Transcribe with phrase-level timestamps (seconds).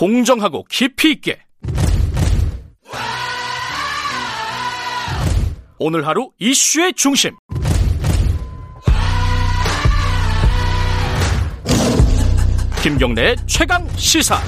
[0.00, 1.38] 공정하고 깊이 있게.
[5.78, 7.36] 오늘 하루 이슈의 중심.
[12.82, 14.38] 김경래의 최강 시사.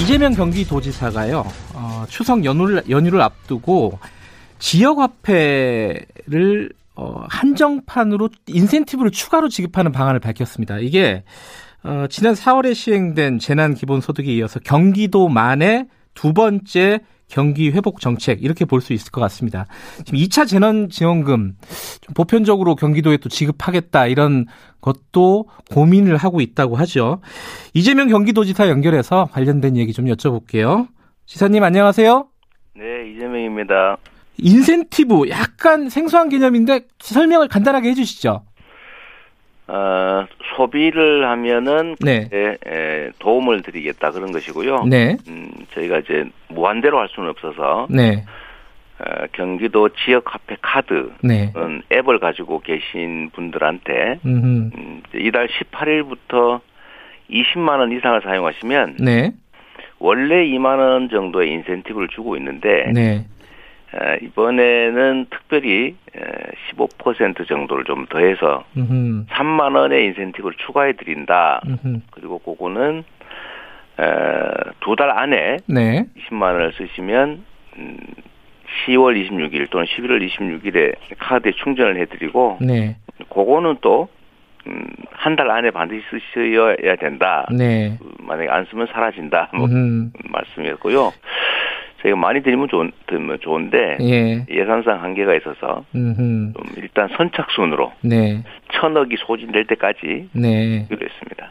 [0.00, 1.44] 이재명 경기도지사가요
[1.74, 3.98] 어, 추석 연휴를, 연휴를 앞두고
[4.58, 6.06] 지역화폐를
[6.94, 10.78] 어, 한정판으로 인센티브를 추가로 지급하는 방안을 밝혔습니다.
[10.78, 11.24] 이게
[11.84, 18.92] 어, 지난 4월에 시행된 재난기본소득에 이어서 경기도만의 두 번째 경기 회복 정책 이렇게 볼 수
[18.94, 19.66] 있을 것 같습니다.
[20.04, 21.54] 지금 2차 재난 지원금
[22.00, 24.46] 좀 보편적으로 경기도에 또 지급하겠다 이런
[24.80, 27.20] 것도 고민을 하고 있다고 하죠.
[27.74, 30.88] 이재명 경기도지사 연결해서 관련된 얘기 좀 여쭤볼게요.
[31.26, 32.26] 지사님 안녕하세요.
[32.76, 33.98] 네, 이재명입니다.
[34.38, 38.42] 인센티브 약간 생소한 개념인데 설명을 간단하게 해주시죠.
[39.68, 42.28] 어, 소비를 하면은 네.
[42.32, 44.84] 에, 에, 도움을 드리겠다 그런 것이고요.
[44.86, 48.24] 네, 음, 저희가 이제 무한대로 할 수는 없어서 네,
[48.98, 51.52] 어, 경기도 지역 화폐 카드는 네.
[51.92, 56.60] 앱을 가지고 계신 분들한테 음, 음, 이달 18일부터
[57.30, 59.32] 20만 원 이상을 사용하시면 네,
[59.98, 63.02] 원래 2만 원 정도의 인센티브를 주고 있는데 네.
[63.16, 63.24] 에,
[64.22, 66.20] 이번에는 특별히 에,
[66.76, 71.62] 15% 정도를 좀 더해서 음, 3만 원의 인센티브를 추가해 드린다.
[71.66, 73.04] 음, 그리고 그거는
[74.80, 77.44] 두 달 안에 네, 20만 원을 쓰시면
[77.78, 77.96] 음,
[78.86, 82.96] 10월 26일 또는 11월 26일에 카드에 충전을 해드리고 네,
[83.30, 84.08] 그거는 또
[84.66, 87.46] 음, 한달 안에 반드시 쓰셔야 된다.
[87.50, 87.96] 네.
[87.98, 89.48] 그 만약에 안 쓰면 사라진다.
[89.54, 91.12] 뭐 음, 말씀이었고요.
[92.02, 98.42] 저희가 많이 드리면 좋은, 드리면 좋은데 예, 예산상 한계가 있어서 음, 좀 일단 선착순으로 네,
[98.72, 100.86] 천억이 소진될 때까지 네.
[100.90, 101.50] 했습니다.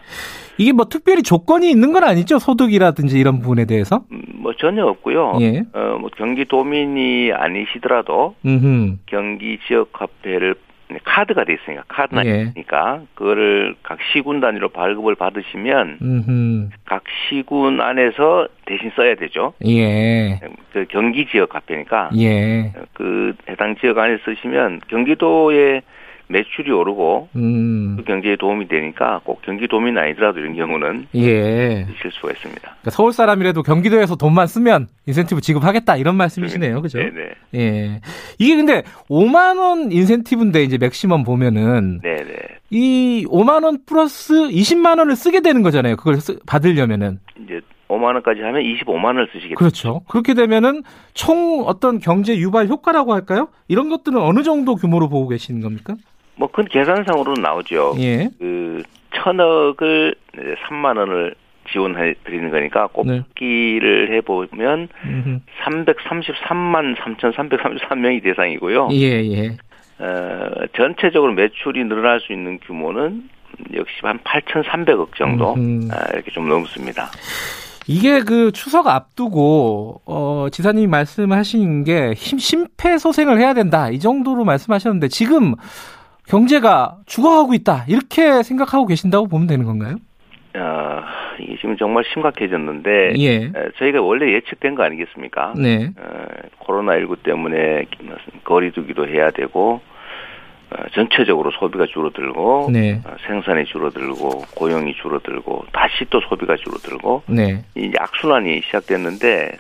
[0.58, 2.40] 이게 뭐 특별히 조건이 있는 건 아니죠?
[2.40, 4.04] 소득이라든지 이런 부분에 대해서?
[4.12, 5.38] 음, 뭐 전혀 없고요.
[5.42, 5.64] 예.
[5.74, 10.56] 어, 뭐 경기도민이 아니시더라도 음, 경기 지역 화폐를
[11.04, 12.42] 카드가 돼 있으니까 카드가 예.
[12.42, 19.54] 있으니까 그거를 각 시군 단위로 발급을 받으시면 음, 각 시군 안에서 대신 써야 되죠.
[19.66, 20.40] 예,
[20.72, 25.82] 그 경기 지역 화폐니까 예, 그 해당 지역 안에 쓰시면 경기도의
[26.30, 31.86] 매출이 오르고 음, 그 경제에 도움이 되니까 꼭 경기도민 아니더라도 이런 경우는 예.
[31.86, 32.62] 쓰실 수가 있습니다.
[32.62, 36.98] 그러니까 서울 사람이라도 경기도에서 돈만 쓰면 인센티브 지급하겠다 이런 말씀이시네요, 그죠?
[37.00, 37.30] 네네.
[37.56, 38.02] 예.
[38.40, 42.34] 이게 근데 5만 원 인센티브인데 이제 맥시멈 보면은 네네.
[42.72, 45.96] 이 5만 원 플러스 20만 원을 쓰게 되는 거잖아요.
[45.96, 47.20] 그걸 쓰- 받으려면은.
[47.42, 49.56] 이제 5만 원까지 하면 25만 원을 쓰시겠죠.
[49.56, 50.02] 그렇죠.
[50.10, 50.84] 그렇게 되면은
[51.14, 53.48] 총 어떤 경제 유발 효과라고 할까요?
[53.70, 55.96] 이런 것들은 어느 정도 규모로 보고 계시는 겁니까?
[56.38, 57.96] 뭐 그건 계산상으로는 나오죠.
[58.00, 58.30] 예.
[58.40, 58.84] 그
[59.16, 61.36] 천억을 이제 3만 원을
[61.72, 63.20] 지원해 드리는 거니까 네.
[63.20, 65.40] 곱기를 해보면 음흠.
[65.66, 68.90] 333만 3,333명이 대상이고요.
[68.94, 69.58] 예, 예.
[70.00, 73.30] 어, 전체적으로 매출이 늘어날 수 있는 규모는
[73.74, 75.90] 역시 한 8,300억 정도 음흠.
[75.92, 77.10] 아, 이렇게 좀 넘습니다.
[77.88, 85.08] 이게 그 추석 앞두고 어 지사님이 말씀하신 게 힘, 심폐소생을 해야 된다 이 정도로 말씀하셨는데
[85.08, 85.56] 지금
[86.28, 89.96] 경제가 죽어가고 있다 이렇게 생각하고 계신다고 보면 되는 건가요?
[90.56, 91.02] 어,
[91.40, 93.36] 이게 지금 정말 심각해졌는데 예.
[93.46, 95.54] 에, 저희가 원래 예측된 거 아니겠습니까?
[95.56, 95.92] 네.
[95.98, 96.26] 어,
[96.66, 97.86] 코로나19 때문에
[98.44, 99.82] 거리두기도 해야 되고
[100.70, 103.00] 어, 전체적으로 소비가 줄어들고 네.
[103.06, 107.64] 어, 생산이 줄어들고 고용이 줄어들고 다시 또 소비가 줄어들고 네.
[107.76, 109.58] 이 악순환이 시작됐는데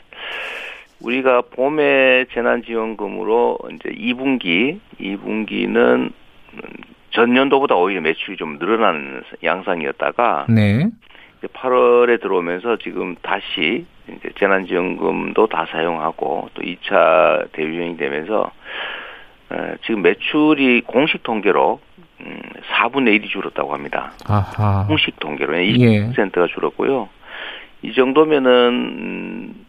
[0.99, 6.11] 우리가 봄에 재난지원금으로 이제 2분기 2분기는
[7.11, 10.89] 전년도보다 오히려 매출이 좀 늘어나는 양상이었다가 네.
[11.41, 18.51] 8월에 들어오면서 지금 다시 이제 재난지원금도 다 사용하고 또 2차 대유행이 되면서
[19.49, 21.79] 어, 지금 매출이 공식 통계로
[22.21, 22.41] 음,
[22.71, 24.11] 4분의 1이 줄었다고 합니다.
[24.27, 24.85] 아하.
[24.87, 26.09] 공식 통계로 예.
[26.09, 27.09] 20%가 줄었고요.
[27.83, 29.66] 이 정도면은 음, 어,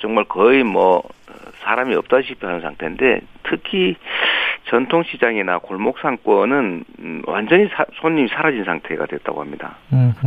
[0.00, 1.32] 정말 거의 뭐 어,
[1.64, 3.96] 사람이 없다시피 하는 상태인데 특히
[4.70, 9.76] 전통시장이나 골목 상권은 음, 완전히 사- 손님이 사라진 상태가 됐다고 합니다.
[9.92, 10.26] 음흠.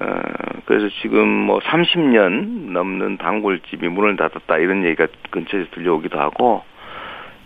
[0.00, 0.20] 어,
[0.66, 6.62] 그래서 지금 뭐 30년 넘는 단골집이 문을 닫았다 이런 얘기가 근처에서 들려오기도 하고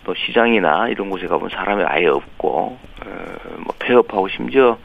[0.05, 4.77] 또 시장이나 이런 곳에 가보면 사람이 아예 없고 어, 뭐 폐업하고 심지어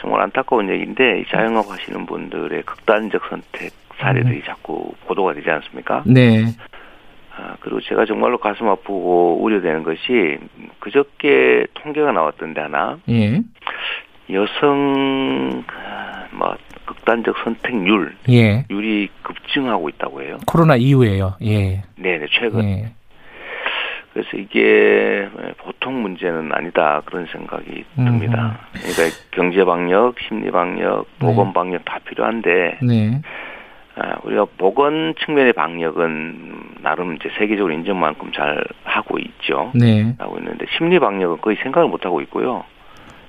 [0.00, 3.70] 정말 안타까운 얘기인데 이 자영업 하시는 분들의 극단적 선택
[4.02, 6.02] 사례들이 자꾸 보도가 되지 않습니까?
[6.06, 6.44] 네.
[7.36, 10.38] 아, 그리고 제가 정말로 가슴 아프고 우려되는 것이
[10.80, 13.40] 그저께 통계가 나왔던데 하나 예.
[14.30, 16.54] 여성 그, 뭐
[16.84, 18.64] 극단적 선택률 예.
[18.70, 20.38] 율이 급증하고 있다고 해요.
[20.46, 21.36] 코로나 이후에요.
[21.42, 21.82] 예.
[21.96, 22.64] 네 네 최근.
[22.64, 22.92] 예.
[24.12, 25.26] 그래서 이게
[25.56, 28.58] 보통 문제는 아니다 그런 생각이 듭니다.
[28.72, 33.22] 그러니까 경제 방역, 심리 방역, 보건 방역 다 필요한데 네.
[33.94, 39.70] 아, 우리가 보건 측면의 방역은 나름 이제 세계적으로 인정만큼 잘 하고 있죠.
[39.74, 40.14] 네.
[40.18, 42.64] 하고 있는데 심리 방역은 거의 생각을 못 하고 있고요.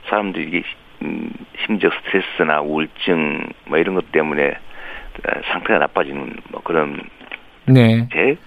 [0.10, 0.64] 사람들이 이게
[1.02, 1.30] 음,
[1.66, 7.02] 심적 스트레스나 우울증 뭐 이런 것 때문에 어, 상태가 나빠지는 뭐 그런
[7.66, 8.08] 네.
[8.10, 8.38] 대책,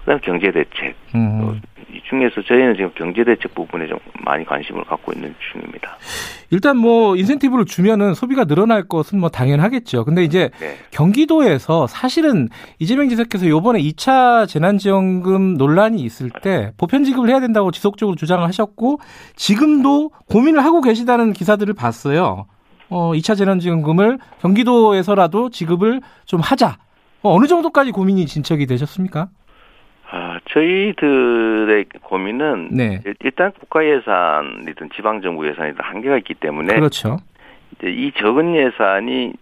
[0.00, 1.60] 그다음 경제 대책 음.
[1.90, 5.96] 이 중에서 저희는 지금 경제 대책 부분에 좀 많이 관심을 갖고 있는 중입니다.
[6.50, 10.04] 일단 뭐 인센티브를 주면은 소비가 늘어날 것은 뭐 당연하겠죠.
[10.04, 10.76] 근데 이제 네.
[10.90, 12.48] 경기도에서 사실은
[12.78, 19.00] 이재명 지사께서 요번에 2차 재난지원금 논란이 있을 때 보편 지급을 해야 된다고 지속적으로 주장을 하셨고
[19.36, 22.46] 지금도 고민을 하고 계시다는 기사들을 봤어요.
[22.90, 26.78] 어, 2차 재난지원금을 경기도에서라도 지급을 좀 하자.
[27.22, 29.28] 어, 어느 정도까지 고민이 진척이 되셨습니까?
[30.48, 33.00] 아, 저희들의 고민은 네.
[33.04, 37.18] 일- 일단 국가 예산이든 지방 정부 예산이든 한계가 있기 때문에 그렇죠.
[37.76, 39.32] 이제 이 적은 예산이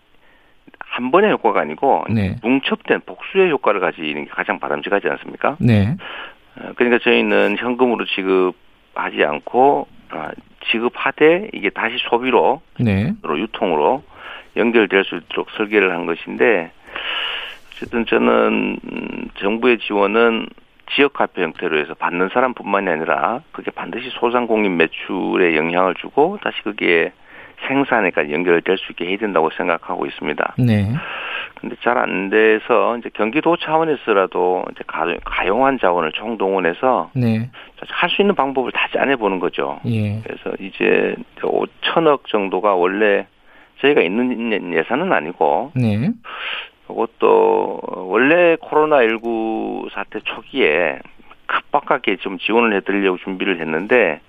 [0.81, 2.37] 한 번의 효과가 아니고 네.
[2.43, 5.56] 중첩된 복수의 효과를 가지는 게 가장 바람직하지 않습니까?
[5.61, 5.97] 네.
[6.58, 10.31] 어, 그러니까 저희는 현금으로 지급하지 않고 아,
[10.70, 13.12] 지급하되 이게 다시 소비로 네.
[13.23, 14.02] 로 유통으로
[14.56, 16.70] 연결될 수 있도록 설계를 한 것인데
[17.73, 20.47] 어쨌든 저는 음, 정부의 지원은
[20.94, 27.12] 지역 화폐 형태로 해서 받는 사람뿐만이 아니라 그게 반드시 소상공인 매출에 영향을 주고 다시 그게
[27.69, 30.55] 생산에까지 연결될 수 있게 해야 된다고 생각하고 있습니다.
[30.59, 30.93] 네.
[31.59, 37.49] 근데 잘 안 돼서 이제 경기도 차원에서라도 이제 가- 가용한 자원을 총동원해서 네.
[37.88, 39.81] 할수 있는 방법을 다 짜내 보는 거죠.
[39.87, 40.21] 예.
[40.23, 43.27] 그래서 이제 5천억 정도가 원래
[43.81, 46.11] 저희가 있는 예산은 아니고 네.
[46.87, 50.99] 그것도 원래 코로나19 사태 초기에
[51.47, 54.21] 급박하게 좀 지원을 해드리려고 준비를 했는데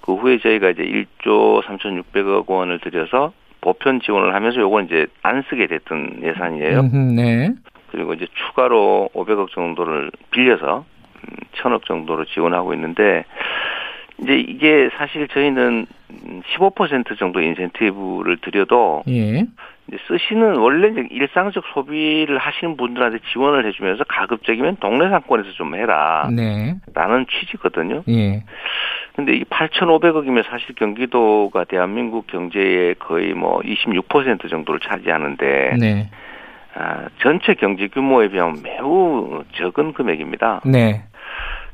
[0.00, 5.66] 그 후에 저희가 이제 1조 3,600억 원을 들여서 보편 지원을 하면서 요건 이제 안 쓰게
[5.66, 6.82] 됐던 예산이에요.
[7.14, 7.50] 네.
[7.90, 10.84] 그리고 이제 추가로 500억 정도를 빌려서
[11.16, 13.24] 음, 1000억 정도로 지원하고 있는데
[14.22, 15.86] 이제 이게 사실 저희는
[16.56, 19.44] 15% 정도 인센티브를 드려도 예.
[20.06, 26.28] 쓰시는 원래 이제 일상적 소비를 하시는 분들한테 지원을 해주면서 가급적이면 동네 상권에서 좀 해라.
[26.30, 26.76] 네.
[26.94, 28.02] 라는 취지거든요.
[28.08, 28.44] 예.
[29.16, 36.10] 근데 이 8,500억이면 사실 경기도가 대한민국 경제의 거의 뭐 26% 정도를 차지하는데 네.
[36.74, 40.60] 아, 전체 경제 규모에 비하면 매우 적은 금액입니다.
[40.66, 41.02] 네.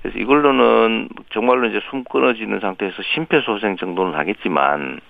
[0.00, 5.00] 그래서 이걸로는 정말로 이제 숨 끊어지는 상태에서 심폐소생 정도는 하겠지만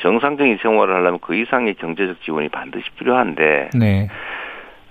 [0.00, 4.08] 정상적인 생활을 하려면 그 이상의 경제적 지원이 반드시 필요한데 네.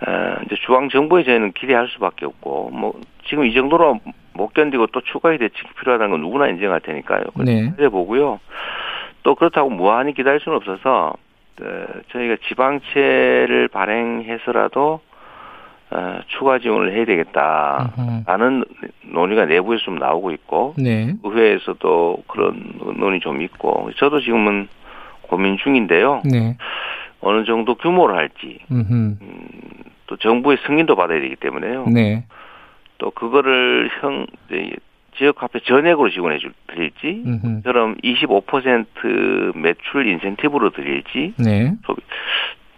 [0.08, 4.00] 어, 이제 중앙 정부에 저희는 기대할 수밖에 없고 뭐 지금 이 정도로
[4.34, 7.24] 못 견디고 또 추가의 대책이 필요하다는 건 누구나 인정할 테니까요.
[7.44, 7.74] 네.
[7.76, 8.40] 그래 보고요.
[9.24, 11.14] 또 그렇다고 무한히 기다릴 수는 없어서
[11.62, 15.02] 어, 저희가 지방채를 발행해서라도
[15.92, 17.92] 어, 추가 지원을 해야 되겠다.
[17.98, 18.24] 음흠.
[18.28, 18.64] 라는
[19.12, 21.16] 논의가 내부에서 좀 나오고 있고 네.
[21.24, 24.68] 의회에서도 그런 논의 좀 있고 저도 지금은
[25.30, 26.22] 고민 중인데요.
[26.26, 26.58] 네.
[27.22, 29.18] 어느 정도 규모로 할지 음흠.
[30.08, 31.86] 또 정부의 승인도 받아야 되기 때문에요.
[31.94, 32.26] 네.
[32.98, 34.26] 또 그거를 형
[35.18, 37.62] 지역화폐 전액으로 지원해 줄 드릴지 음흠.
[37.64, 41.74] 처럼 25% 매출 인센티브로 드릴지 네.
[41.86, 42.02] 소비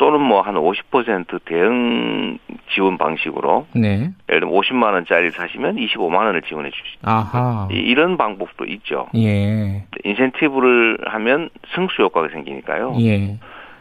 [0.02, 2.40] 또는 뭐 한 50% 대응
[2.74, 4.10] 지원 방식으로 네.
[4.30, 7.68] 예를 들면 50만 원짜리 사시면 25만 원을 지원해 주시 아하.
[7.72, 9.06] 이- 이런 방법도 있죠.
[9.16, 9.84] 예.
[10.04, 12.96] 인센티브를 하면 승수 효과가 생기니까요.
[13.02, 13.38] 예.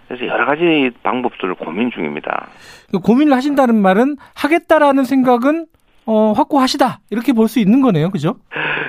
[0.08, 2.48] 그래서 여러 가지 방법들을 고민 중입니다.
[2.92, 5.66] 그 고민을 하신다는 말은 하겠다라는 생각은
[6.04, 6.98] 어, 확고하시다.
[7.10, 8.10] 이렇게 볼 수 있는 거네요.
[8.10, 8.34] 그죠?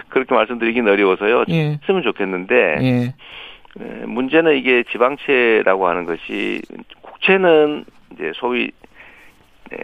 [0.10, 1.46] 그렇게 말씀드리긴 어려워서요.
[1.48, 1.78] 예.
[1.82, 3.14] 했으면 좋겠는데 예.
[3.80, 6.60] 에, 문제는 이게 지방채라고 하는 것이
[7.22, 8.72] 국채는 이제 소위
[9.72, 9.78] 에,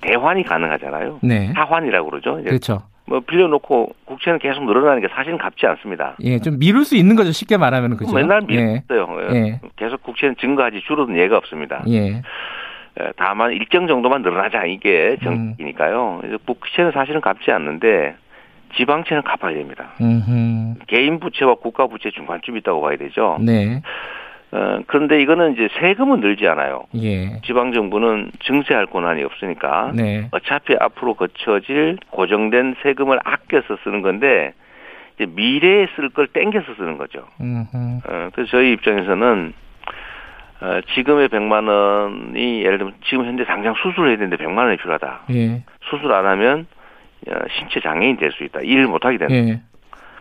[0.00, 1.20] 대환이 가능하잖아요.
[1.22, 1.52] 네.
[1.54, 2.42] 하환이라고 그러죠.
[2.42, 2.82] 그렇죠.
[3.06, 6.16] 뭐 빌려놓고 국채는 계속 늘어나는 게 사실은 값지 않습니다.
[6.22, 7.32] 예, 좀 미룰 수 있는 거죠.
[7.32, 8.14] 쉽게 말하면 그죠?
[8.14, 8.82] 맨날 예.
[8.88, 9.34] 밀었어요.
[9.34, 9.60] 예.
[9.76, 11.84] 계속 국채는 증가하지 줄어든 예가 없습니다.
[11.88, 12.22] 예.
[12.98, 16.18] 에, 다만 일정 정도만 늘어나자 이게 정책이니까요.
[16.22, 18.14] 그래서 국채는 사실은 값지 않는데
[18.76, 19.90] 지방채는 갚아야 됩니다.
[20.00, 20.76] 음.
[20.86, 23.38] 개인 부채와 국가 부채 중간쯤 있다고 봐야 되죠.
[23.40, 23.82] 네.
[24.54, 26.84] 어, 그런데 이거는 이제 세금은 늘지 않아요.
[26.94, 27.40] 예.
[27.44, 30.28] 지방 정부는 증세할 권한이 없으니까 네.
[30.30, 34.52] 어차피 앞으로 거쳐질 고정된 세금을 아껴서 쓰는 건데
[35.16, 37.26] 이제 미래에 쓸 걸 땡겨서 쓰는 거죠.
[37.40, 37.64] 음.
[37.74, 39.52] 어, 그래서 저희 입장에서는
[40.60, 45.22] 어, 지금의 100만 원이 예를 들면 지금 현재 당장 수술을 해야 되는데 100만 원이 필요하다.
[45.32, 45.64] 예.
[45.90, 46.66] 수술 안 하면
[47.28, 48.60] 어, 신체 장애인 될 수 있다.
[48.60, 49.34] 일을 못 하게 된다.
[49.34, 49.60] 예.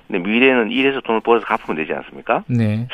[0.08, 2.44] 근데 미래는 일해서 돈을 벌어서 갚으면 되지 않습니까?
[2.48, 2.88] 네.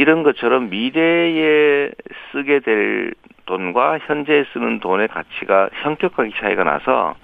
[0.00, 1.90] 이런 것처럼 미래에
[2.32, 3.12] 쓰게 될
[3.44, 7.16] 돈과 현재 쓰는 돈의 가치가 현격하게 차이가 나서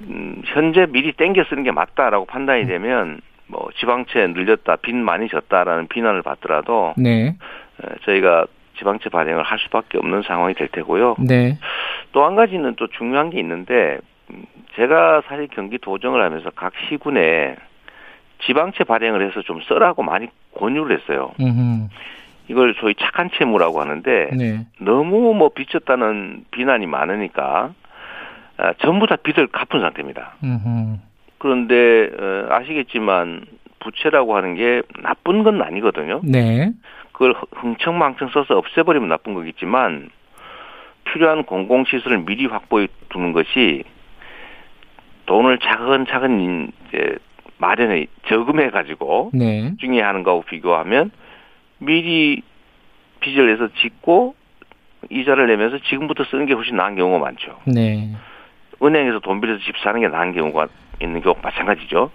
[0.00, 5.88] 음, 현재 미리 땡겨 쓰는 게 맞다라고 판단이 되면 뭐 지방채 늘렸다, 빚 많이 졌다라는
[5.88, 7.26] 비난을 받더라도 네.
[7.26, 8.46] 에, 저희가
[8.78, 11.16] 지방채 발행을 할 수밖에 없는 상황이 될 테고요.
[11.18, 11.58] 네.
[12.12, 13.98] 또 한 가지는 또 중요한 게 있는데
[14.30, 14.46] 음,
[14.76, 17.56] 제가 사실 경기 도정을 하면서 각 시군에
[18.46, 21.32] 지방채 발행을 해서 좀 써라고 많이 권유를 했어요.
[21.40, 21.88] 음.
[22.48, 24.66] 이걸 소위 착한 채무라고 하는데 네.
[24.80, 27.72] 너무 뭐 빚졌다는 비난이 많으니까
[28.58, 30.34] 아, 전부 다 빚을 갚은 상태입니다.
[30.44, 31.00] 음.
[31.38, 33.44] 그런데 어, 아시겠지만
[33.80, 36.20] 부채라고 하는 게 나쁜 건 아니거든요.
[36.24, 36.72] 네.
[37.12, 40.10] 그걸 흥청망청 써서 없애버리면 나쁜 거겠지만
[41.04, 43.84] 필요한 공공시설을 미리 확보해 두는 것이
[45.26, 47.16] 돈을 차근차근 이제
[47.62, 49.72] 마련해 저금해 가지고 네.
[49.78, 51.12] 중에 하는 거하고 비교하면
[51.78, 52.42] 미리
[53.20, 54.34] 빚을 내서 짓고
[55.10, 57.58] 이자를 내면서 지금부터 쓰는 게 훨씬 나은 경우가 많죠.
[57.66, 58.10] 네.
[58.82, 60.66] 은행에서 돈 빌려서 집 사는 게 나은 경우가
[61.00, 62.10] 있는 경우 마찬가지죠.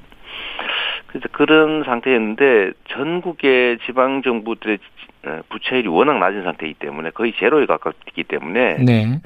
[1.08, 4.78] 그래서 그런 상태였는데 전국의 지방 정부들의
[5.26, 9.22] 어, 부채율이 워낙 낮은 상태이기 때문에 거의 제로에 가깝기 때문에 네.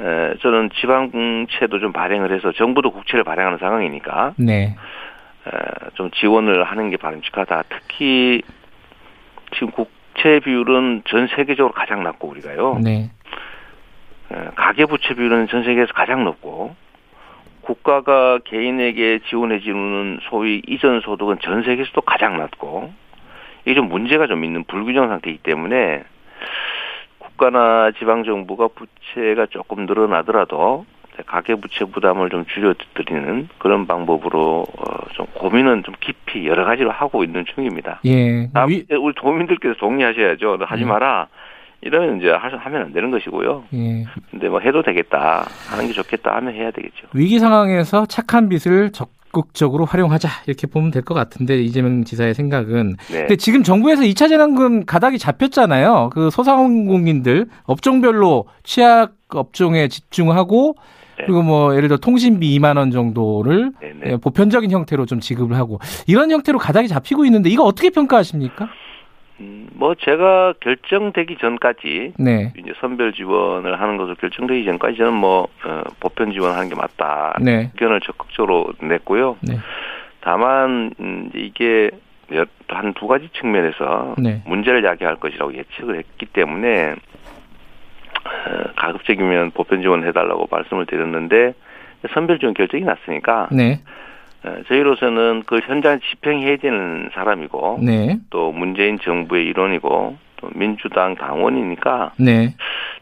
[0.00, 4.74] 에, 저는 지방채도 좀 발행을 해서 정부도 국채를 발행하는 상황이니까 네.
[5.46, 7.64] 에, 좀 지원을 하는 게 바람직하다.
[7.68, 8.42] 특히
[9.54, 12.78] 지금 국채 비율은 전 세계적으로 가장 낮고 우리가요.
[12.82, 13.10] 네.
[14.32, 16.74] 에, 가계 부채 비율은 전 세계에서 가장 높고
[17.62, 22.92] 국가가 개인에게 지원해 주는 소위 이전 소득은 전 세계에서도 가장 낮고
[23.64, 26.02] 이게 좀 문제가 좀 있는 불균형 상태이기 때문에
[27.18, 30.84] 국가나 지방 정부가 부채가 조금 늘어나더라도
[31.26, 34.84] 가계부채 부담을 좀 줄여드리는 그런 방법으로 어,
[35.14, 38.00] 좀 고민은 좀 깊이 여러 가지로 하고 있는 중입니다.
[38.06, 38.48] 예.
[38.64, 38.84] 우리
[39.16, 40.56] 도민들께서 동의하셔야죠.
[40.58, 40.86] 너 하지 예.
[40.86, 41.28] 마라.
[41.82, 43.64] 이러면 이제 하- 하면 안 되는 것이고요.
[43.72, 44.04] 예.
[44.30, 45.46] 근데 뭐 해도 되겠다.
[45.70, 47.06] 하는 게 좋겠다 하면 해야 되겠죠.
[47.14, 53.18] 위기 상황에서 착한 빚을 적극적으로 활용하자 이렇게 보면 될 것 같은데 이재명 지사의 생각은 네.
[53.20, 56.10] 근데 지금 정부에서 2차 재난금 가닥이 잡혔잖아요.
[56.12, 60.74] 그 소상공인들 업종별로 취약 업종에 집중하고
[61.20, 61.26] 네.
[61.26, 64.00] 그리고 뭐 예를 들어 통신비 2만 원 정도를 네네.
[64.06, 68.68] 예, 보편적인 형태로 좀 지급을 하고 이런 형태로 가닥이 잡히고 있는데 이거 어떻게 평가하십니까?
[69.40, 72.52] 음, 뭐 제가 결정되기 전까지 네.
[72.58, 77.70] 이제 선별 지원을 하는 것으로 결정되기 전까지 저는 뭐 어, 보편 지원하는 게 맞다 네.
[77.74, 79.36] 의견을 적극적으로 냈고요.
[79.40, 79.58] 네.
[80.20, 81.90] 다만 음, 이게
[82.68, 84.42] 한 두 가지 측면에서 네.
[84.46, 86.96] 문제를 야기할 것이라고 예측을 했기 때문에 어,
[88.80, 91.54] 가급적이면 보편 지원을 해달라고 말씀을 드렸는데
[92.14, 93.80] 선별 지원 결정이 났으니까 네.
[94.42, 98.18] 어, 저희로서는 그 현장 집행해야 되는 사람이고 네.
[98.30, 102.54] 또 문재인 정부의 일원이고 또 민주당 당원이니까 네.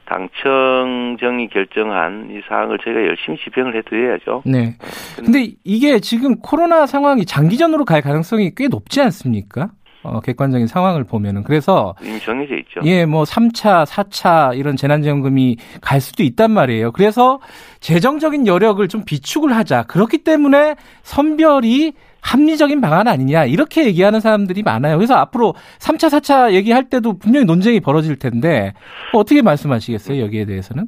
[0.07, 4.43] 당청정이 결정한 이 사항을 저희가 열심히 집행을 해드려야죠.
[4.47, 4.75] 네.
[5.17, 9.71] 근데 이게 지금 코로나 상황이 장기전으로 갈 가능성이 꽤 높지 않습니까?
[10.03, 11.43] 어, 객관적인 상황을 보면은.
[11.43, 12.81] 그래서 이미 정해져 있죠.
[12.85, 16.93] 예, 뭐 3차, 4차 이런 재난지원금이 갈 수도 있단 말이에요.
[16.93, 17.41] 그래서
[17.81, 19.85] 재정적인 여력을 좀 비축을 하자.
[19.85, 23.45] 그렇기 때문에 선별이 합리적인 방안 아니냐.
[23.45, 24.97] 이렇게 얘기하는 사람들이 많아요.
[24.97, 28.73] 그래서 앞으로 3차, 4차 얘기할 때도 분명히 논쟁이 벌어질 텐데
[29.13, 30.23] 어떻게 말씀하시겠어요?
[30.23, 30.87] 여기에 대해서는?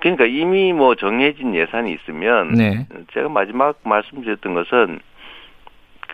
[0.00, 2.86] 그러니까 이미 뭐 정해진 예산이 있으면 네.
[3.14, 5.00] 제가 마지막 말씀드렸던 것은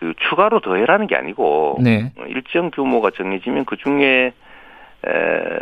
[0.01, 2.11] 그 추가로 더해라는 게 아니고 네.
[2.17, 4.33] 어, 일정 규모가 정해지면 그 중에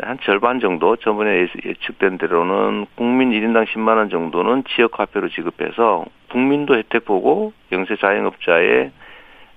[0.01, 6.05] 한 절반 정도 저번에 예- 예측된 대로는 국민 1인당 10만 원 정도는 지역 화폐로 지급해서
[6.31, 8.91] 국민도 혜택 보고 영세 자영업자의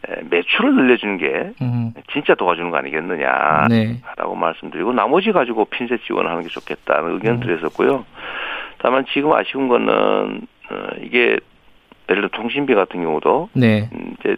[0.09, 1.95] 에, 매출을 늘려주는 게 음.
[2.12, 4.01] 진짜 도와주는 거 아니겠느냐라고 네.
[4.37, 7.41] 말씀드리고 나머지 가지고 핀셋 지원하는 게 좋겠다는 의견 음.
[7.41, 8.05] 드렸었고요.
[8.79, 11.39] 다만 지금 아쉬운 거는 어, 이게
[12.09, 13.89] 예를 들어 통신비 같은 경우도 네.
[13.93, 14.37] 음, 이제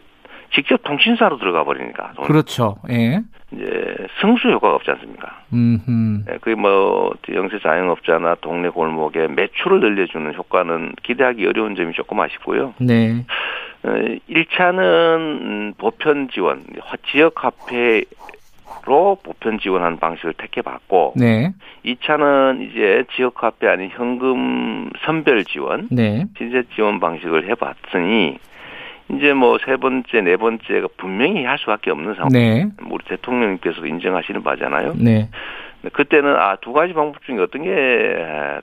[0.55, 2.77] 직접 통신사로 들어가 버리니까 돈- 그렇죠.
[2.91, 3.21] 예.
[3.53, 5.43] 이제 승수 효과가 없지 않습니까?
[5.53, 6.25] 음.
[6.31, 12.75] 예, 그게 뭐 영세 자영업자나 동네 골목에 매출을 늘려주는 효과는 기대하기 어려운 점이 조금 아쉽고요.
[12.79, 13.25] 네.
[13.85, 13.89] 어,
[14.31, 18.05] 1차는 보편 지원, 화- 지역 화폐
[18.87, 21.53] 로 보편 지원하는 방식을 택해봤고, 네.
[21.87, 26.25] 2차는 이제 지역 화폐 아닌 현금 선별 지원, 네.
[26.37, 28.37] 신세 지원 방식을 해봤으니,
[29.11, 32.29] 이제 뭐 세 번째, 네 번째가 분명히 할 수밖에 없는 상황.
[32.33, 32.67] 네.
[32.91, 34.95] 우리 대통령님께서도 인정하시는 바잖아요.
[34.97, 35.29] 네.
[35.93, 37.71] 그때는 아 두 가지 방법 중에 어떤 게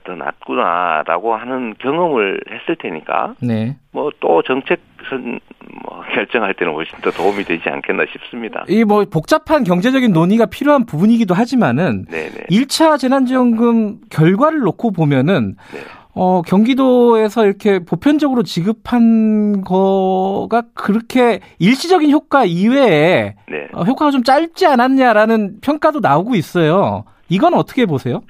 [0.04, 3.76] 더 낫구나라고 하는 경험을 했을 테니까 네.
[3.92, 5.38] 뭐 또 정책 선,
[5.84, 8.64] 뭐 결정할 때는 훨씬 더 도움이 되지 않겠나 싶습니다.
[8.68, 12.46] 이 뭐 복잡한 경제적인 논의가 필요한 부분이기도 하지만은 네네.
[12.50, 15.78] 1차 재난지원금 결과를 놓고 보면은 네.
[16.14, 23.68] 어, 경기도에서 이렇게 보편적으로 지급한 거가 그렇게 일시적인 효과 이외에 네.
[23.72, 27.04] 어, 효과가 좀 짧지 않았냐라는 평가도 나오고 있어요.
[27.28, 28.22] 이건 어떻게 보세요?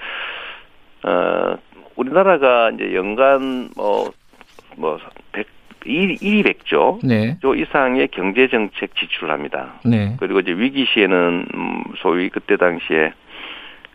[1.04, 1.56] 어,
[1.96, 4.10] 우리나라가 이제 연간 뭐,
[4.76, 4.98] 뭐,
[5.32, 5.46] 100,
[5.84, 7.36] 1, 1이 100조, 네.
[7.40, 9.74] 조 이상의 경제정책 지출을 합니다.
[9.84, 10.16] 네.
[10.20, 13.12] 그리고 이제 위기 시에는, 음, 소위 그때 당시에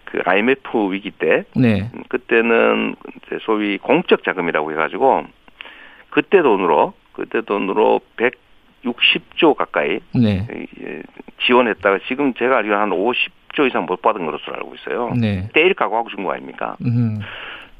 [0.09, 1.89] 그 IMF 위기 때, 네.
[1.93, 2.95] 음, 그때는
[3.25, 5.25] 이제 소위 공적 자금이라고 해가지고,
[6.09, 7.99] 그때 돈으로, 그때 돈으로
[8.83, 10.47] 160조 가까이 네.
[10.81, 11.01] 예,
[11.45, 15.13] 지원했다가 지금 제가 알기로 한 50조 이상 못 받은 것으로 알고 있어요.
[15.19, 15.49] 네.
[15.53, 16.77] 때일 각오하고 준 거 아닙니까?
[16.85, 17.19] 음.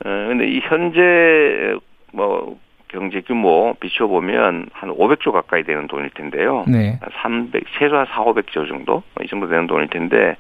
[0.06, 1.76] 어, 근데 이 현재
[2.14, 2.58] 뭐
[2.90, 6.66] 경제 규모 비춰보면 한 500조 가까이 되는 돈일 텐데요.
[6.68, 7.00] 네.
[7.22, 10.36] 300 최소 한 4, 500조 정도 이 정도 되는 돈일 텐데 에,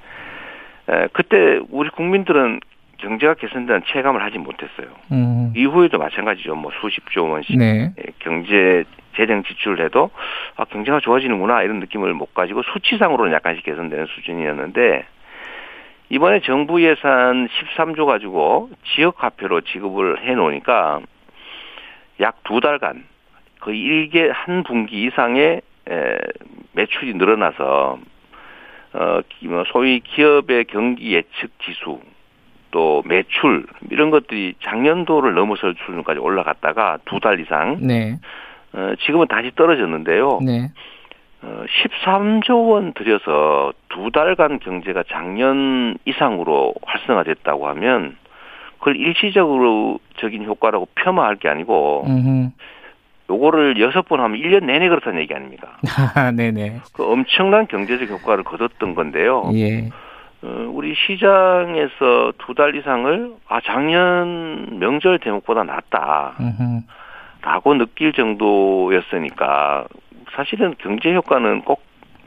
[1.13, 2.59] 그때 우리 국민들은
[2.97, 4.87] 경제가 개선된 체감을 하지 못했어요.
[5.11, 5.53] 음.
[5.55, 6.55] 이후에도 마찬가지죠.
[6.55, 7.91] 뭐 수십조 원씩 네.
[7.99, 10.09] 예, 경제 재정 지출을 해도
[10.55, 15.05] 아 경제가 좋아지는구나 이런 느낌을 못 가지고 수치상으로는 약간씩 개선되는 수준이었는데
[16.09, 21.01] 이번에 정부 예산 13조 가지고 지역 화폐로 지급을 해 놓으니까
[22.19, 23.03] 약 두 달간
[23.59, 26.17] 거의 일개 한 분기 이상의 에,
[26.73, 27.99] 매출이 늘어나서
[28.93, 31.99] 어 기- 뭐 소위 기업의 경기 예측 지수
[32.71, 38.19] 또 매출 이런 것들이 작년도를 넘어설 수준까지 올라갔다가 두 달 이상 네.
[38.73, 40.39] 어, 지금은 다시 떨어졌는데요.
[40.45, 40.69] 네.
[41.41, 41.63] 어,
[42.03, 48.17] 13조 원 들여서 두 달간 경제가 작년 이상으로 활성화됐다고 하면
[48.79, 52.51] 그걸 일시적으로 적인 효과라고 폄하할 게 아니고 음.
[53.29, 55.77] 요거를 여섯 번 하면 1년 내내 그렇다는 얘기 아닙니까?
[56.15, 56.81] 아, 네네.
[56.93, 59.51] 그 엄청난 경제적 효과를 거뒀던 건데요.
[59.53, 59.89] 예.
[60.43, 66.35] 어, 우리 시장에서 두 달 이상을 아 작년 명절 대목보다 낫다.
[66.39, 66.81] 음.
[67.41, 69.85] 라고 느낄 정도였으니까
[70.35, 71.81] 사실은 경제 효과는 꼭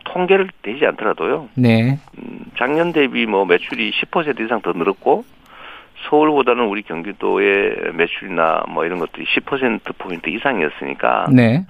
[0.05, 1.49] 통계를 되지 않더라도요.
[1.55, 1.99] 네.
[2.19, 5.25] 음, 작년 대비 뭐 매출이 10% 이상 더 늘었고
[6.09, 11.65] 서울보다는 우리 경기도의 매출이나 뭐 이런 것들이 10% 포인트 이상이었으니까 네.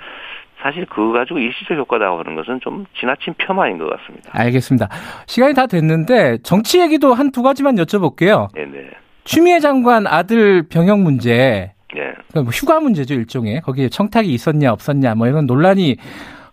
[0.63, 4.31] 사실 그거 가지고 일시적 효과다고 하는 것은 좀 지나친 폄하인 것 같습니다.
[4.33, 4.89] 알겠습니다.
[5.27, 8.53] 시간이 다 됐는데 정치 얘기도 한 두 가지만 여쭤볼게요.
[8.55, 8.91] 네네.
[9.25, 11.99] 추미애 장관 아들 병역 문제, 예.
[11.99, 15.97] 그러니까 뭐 휴가 문제죠 일종의 거기에 청탁이 있었냐 없었냐 뭐 이런 논란이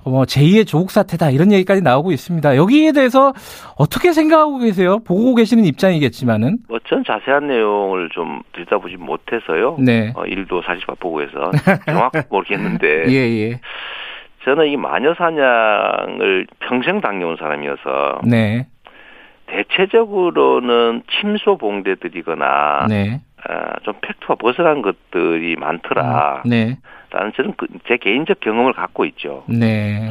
[0.08, 2.56] 뭐 제2의 조국 사태다 이런 얘기까지 나오고 있습니다.
[2.56, 3.34] 여기에 대해서
[3.78, 5.00] 어떻게 생각하고 계세요?
[5.06, 9.76] 보고 계시는 입장이겠지만은 뭐 전 자세한 내용을 좀 들여다보지 못해서요.
[9.80, 10.14] 네.
[10.16, 11.52] 어, 일도 사실 바쁘고 해서
[11.86, 13.60] 정확히 모르겠는데 예, 예.
[14.46, 18.68] 저는 이 마녀 사냥을 평생 당해온 사람이어서 네.
[19.48, 23.22] 대체적으로는 침소 봉대들이거나 네.
[23.46, 26.44] 아, 좀 팩트와 벗어난 것들이 많더라.
[26.46, 26.78] 네.
[27.12, 29.44] 라는 저는 그- 제 개인적 경험을 갖고 있죠.
[29.48, 30.10] 네.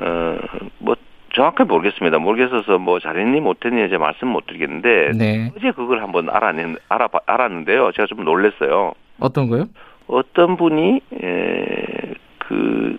[0.00, 0.38] 어,
[0.78, 0.96] 뭐
[1.34, 2.18] 정확하게 모르겠습니다.
[2.18, 5.50] 모르겠어서 뭐 잘했니 못했니 이제 말씀 못 드리겠는데 네.
[5.56, 7.92] 어제 그걸 한번 알아낸 알아 알았는데요.
[7.92, 8.92] 제가 좀 놀랐어요.
[9.20, 9.66] 어떤 거요?
[10.08, 12.98] 어떤 분이 에, 그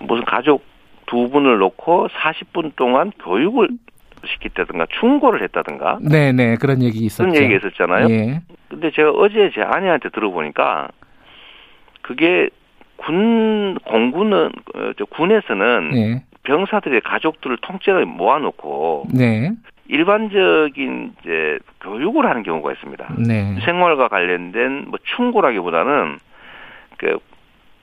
[0.00, 0.64] 무슨 가족
[1.06, 3.68] 두 분을 놓고 40분 동안 교육을
[4.24, 6.56] 시켰다든가 충고를 했다든가 네, 네.
[6.56, 7.28] 그런 얘기 있었죠.
[7.30, 8.08] 그런 얘기가 있었잖아요.
[8.10, 8.40] 예.
[8.68, 10.88] 근데 제가 어제 제 아내한테 들어보니까
[12.02, 12.48] 그게
[12.96, 16.22] 군 공군은 어, 저 군에서는 네.
[16.44, 19.52] 병사들의 가족들을 통째로 모아놓고 네.
[19.88, 23.14] 일반적인 이제 교육을 하는 경우가 있습니다.
[23.26, 23.56] 네.
[23.64, 26.18] 생활과 관련된 뭐 충고라기보다는
[26.98, 27.18] 그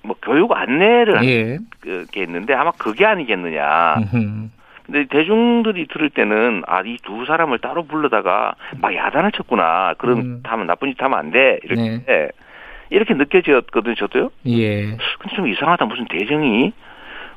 [0.04, 1.58] 뭐 교육 안내를 하는 예.
[2.12, 3.96] 게 있는데 아마 그게 아니겠느냐.
[4.14, 4.50] 음흠.
[4.86, 9.94] 근데 대중들이 들을 때는 아 이 두 사람을 따로 불러다가 막 야단을 쳤구나.
[9.98, 10.44] 그런 음.
[10.44, 11.60] 하면 나쁜 짓 하면 안 돼.
[11.64, 12.30] 이렇게 네.
[12.90, 13.96] 이렇게 느껴졌거든요.
[13.96, 14.30] 저도요.
[14.48, 14.84] 예.
[15.20, 15.86] 근데 좀 이상하다.
[15.86, 16.74] 무슨 대정이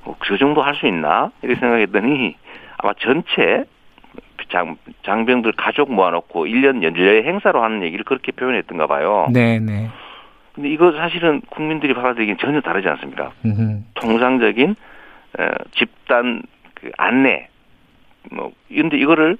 [0.04, 1.30] 어, 그 정도 할 수 있나?
[1.42, 2.36] 이렇게 생각했더니
[2.78, 3.64] 아마 전체
[4.50, 9.26] 장, 장병들 가족 모아놓고 1년 연례 행사로 하는 얘기를 그렇게 표현했던가 봐요.
[9.32, 9.88] 네, 네.
[10.54, 13.30] 근데 이거 사실은 국민들이 받아들이기엔 전혀 다르지 않습니다.
[13.44, 13.80] 음흠.
[13.94, 14.76] 통상적인
[15.38, 16.42] 어, 집단
[16.86, 17.48] 그 안내
[18.30, 19.38] 뭐 근데 이거를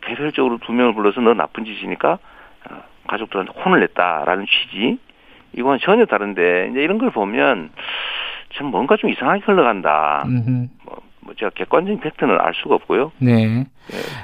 [0.00, 2.18] 개별적으로 두 명을 불러서 너 나쁜 짓이니까
[2.70, 4.98] 어, 가족들한테 혼을 냈다라는 취지
[5.52, 7.70] 이건 전혀 다른데 이제 이런 걸 보면
[8.56, 10.24] 참 뭔가 좀 이상하게 흘러간다.
[10.26, 10.68] 음흠.
[10.84, 13.12] 뭐, 뭐 제가 객관적인 팩트는 알 수가 없고요.
[13.18, 13.66] 네.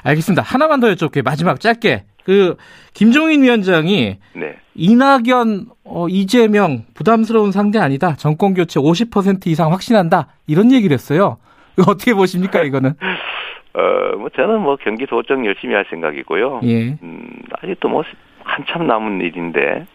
[0.05, 0.43] 알겠습니다.
[0.43, 1.25] 하나만 더 여쭤볼게요.
[1.25, 2.05] 마지막 짧게.
[2.25, 2.57] 그
[2.95, 4.57] 김종인 위원장이 네.
[4.75, 8.15] 이낙연, 어, 이재명 부담스러운 상대 아니다.
[8.15, 10.29] 정권 교체 50% 이상 확신한다.
[10.47, 11.39] 이런 얘기를 했어요.
[11.87, 12.95] 어떻게 보십니까 이거는?
[13.75, 16.61] 어, 뭐 저는 뭐 경기도정 열심히 할 생각이고요.
[16.65, 16.99] 예.
[17.03, 18.05] 음, 아직도 뭐
[18.45, 19.87] 한참 남은 일인데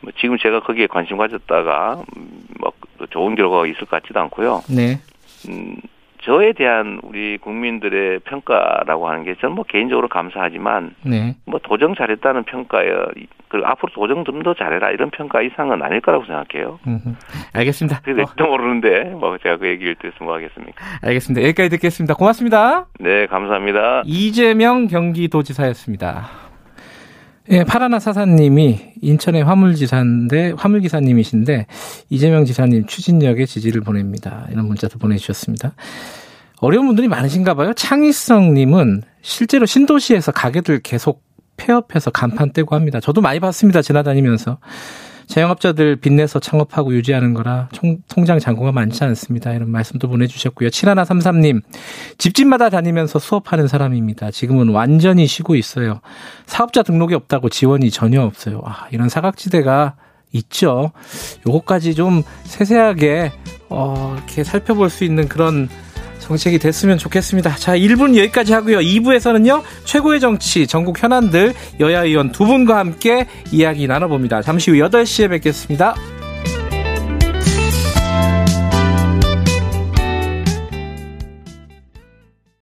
[0.00, 2.72] 뭐 지금 제가 거기에 관심 가졌다가 음, 뭐
[3.10, 4.62] 좋은 결과가 있을 것 같지도 않고요.
[4.68, 5.00] 네.
[5.48, 5.76] 음,
[6.22, 11.36] 저에 대한 우리 국민들의 평가라고 하는 게 저는 뭐 개인적으로 감사하지만 네.
[11.46, 13.08] 뭐 도정 잘했다는 평가여
[13.48, 16.80] 그리고 앞으로 도정 좀 더 잘해라 이런 평가 이상은 아닐 거라고 생각해요.
[16.86, 17.14] 음흠.
[17.52, 18.00] 알겠습니다.
[18.02, 20.84] 그래서 어, 또 모르는데 뭐 제가 그 얘기를 듣으면 뭐 하겠습니까?
[21.02, 21.42] 알겠습니다.
[21.46, 22.14] 여기까지 듣겠습니다.
[22.14, 22.86] 고맙습니다.
[22.98, 24.02] 네, 감사합니다.
[24.04, 26.51] 이재명 경기도지사였습니다.
[27.50, 31.66] 예, 파라나 사사님이 인천의 화물지사인데, 화물기사님이신데,
[32.08, 34.46] 이재명 지사님 추진력에 지지를 보냅니다.
[34.52, 35.74] 이런 문자도 보내주셨습니다.
[36.58, 37.72] 어려운 분들이 많으신가 봐요.
[37.74, 41.24] 창의성님은 실제로 신도시에서 가게들 계속
[41.56, 43.00] 폐업해서 간판 떼고 합니다.
[43.00, 43.82] 저도 많이 봤습니다.
[43.82, 44.58] 지나다니면서.
[45.32, 49.52] 자영업자들 빚내서 창업하고 유지하는 거라 총, 통장 잔고가 많지 않습니다.
[49.52, 50.68] 이런 말씀도 보내주셨고요.
[50.68, 51.62] 7133님,
[52.18, 54.30] 집집마다 다니면서 수업하는 사람입니다.
[54.30, 56.00] 지금은 완전히 쉬고 있어요.
[56.44, 58.60] 사업자 등록이 없다고 지원이 전혀 없어요.
[58.66, 59.94] 아, 이런 사각지대가
[60.32, 60.92] 있죠.
[61.46, 63.32] 요거까지 좀 세세하게,
[63.70, 65.68] 어, 이렇게 살펴볼 수 있는 그런
[66.22, 67.56] 정책이 됐으면 좋겠습니다.
[67.56, 68.78] 자, 1분 여기까지 하고요.
[68.78, 74.42] 2부에서는요, 최고의 정치, 전국 현안들, 여야 의원 두 분과 함께 이야기 나눠봅니다.
[74.42, 75.94] 잠시 후 8시에 뵙겠습니다.